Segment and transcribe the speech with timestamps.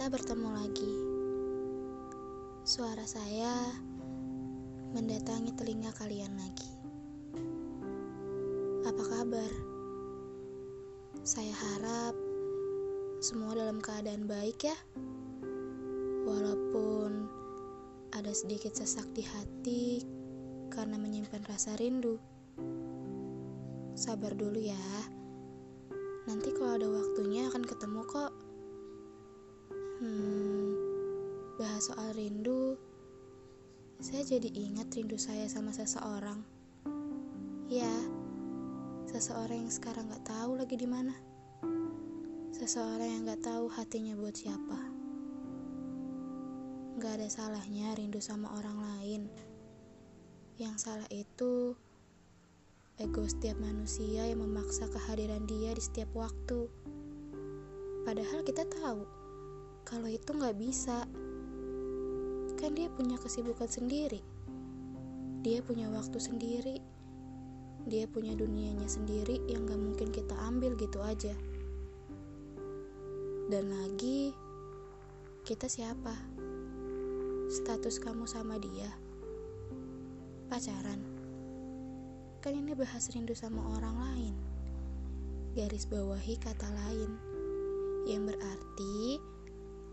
[0.00, 0.94] Kita bertemu lagi.
[2.64, 3.52] Suara saya
[4.96, 6.72] mendatangi telinga kalian lagi.
[8.88, 9.52] Apa kabar?
[11.20, 12.16] Saya harap
[13.20, 14.76] semua dalam keadaan baik ya.
[16.24, 17.28] Walaupun
[18.16, 20.00] ada sedikit sesak di hati
[20.72, 22.16] karena menyimpan rasa rindu.
[23.92, 24.80] Sabar dulu ya.
[26.24, 28.49] Nanti kalau ada waktunya akan ketemu kok.
[30.00, 30.72] Hmm,
[31.60, 32.72] bahas soal rindu,
[34.00, 36.40] saya jadi ingat rindu saya sama seseorang.
[37.68, 37.92] Ya,
[39.04, 41.12] seseorang yang sekarang gak tahu lagi di mana.
[42.56, 44.80] Seseorang yang gak tahu hatinya buat siapa.
[46.96, 49.22] Gak ada salahnya rindu sama orang lain.
[50.56, 51.76] Yang salah itu
[52.96, 56.72] ego setiap manusia yang memaksa kehadiran dia di setiap waktu.
[58.08, 59.19] Padahal kita tahu
[59.84, 61.04] kalau itu nggak bisa.
[62.60, 64.20] Kan dia punya kesibukan sendiri.
[65.40, 66.76] Dia punya waktu sendiri.
[67.88, 71.32] Dia punya dunianya sendiri yang gak mungkin kita ambil gitu aja.
[73.48, 74.36] Dan lagi,
[75.48, 76.12] kita siapa?
[77.48, 78.92] Status kamu sama dia?
[80.52, 81.00] Pacaran?
[82.44, 84.34] Kan ini bahas rindu sama orang lain.
[85.56, 87.10] Garis bawahi kata lain.
[88.06, 89.18] Yang berarti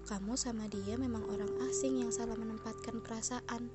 [0.08, 3.68] kamu sama dia memang orang asing yang salah menempatkan perasaan.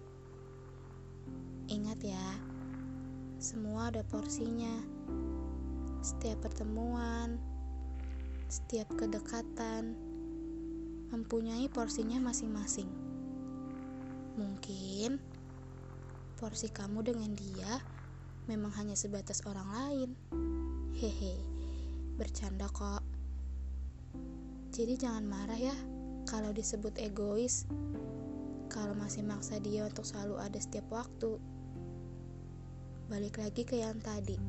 [1.69, 2.29] Ingat ya,
[3.37, 4.81] semua ada porsinya.
[6.01, 7.37] Setiap pertemuan,
[8.49, 9.93] setiap kedekatan
[11.13, 12.89] mempunyai porsinya masing-masing.
[14.41, 15.21] Mungkin
[16.41, 17.77] porsi kamu dengan dia
[18.49, 20.11] memang hanya sebatas orang lain.
[20.97, 21.37] Hehe,
[22.17, 23.05] bercanda kok.
[24.73, 25.77] Jadi jangan marah ya
[26.33, 27.69] kalau disebut egois,
[28.73, 31.37] kalau masih maksa dia untuk selalu ada setiap waktu.
[33.13, 34.41] Balik lagi ke yang tadi.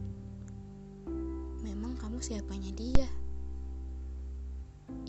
[1.59, 3.09] Memang kamu siapanya dia?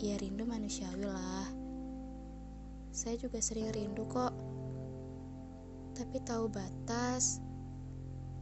[0.03, 1.47] Ya rindu manusiawi lah.
[2.91, 4.35] Saya juga sering rindu kok.
[5.95, 7.39] Tapi tahu batas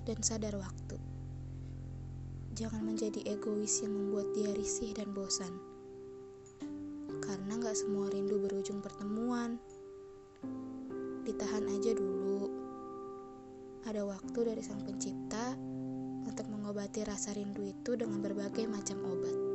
[0.09, 0.97] dan sadar waktu.
[2.57, 5.72] Jangan menjadi egois yang membuat dia risih dan bosan
[7.23, 9.55] karena gak semua rindu berujung pertemuan.
[11.23, 12.51] Ditahan aja dulu.
[13.87, 15.55] Ada waktu dari sang pencipta
[16.27, 19.52] untuk mengobati rasa rindu itu dengan berbagai macam obat.